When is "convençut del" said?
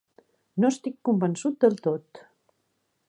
1.09-1.77